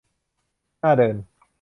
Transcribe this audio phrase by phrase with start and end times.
[0.81, 1.15] น่าเดิน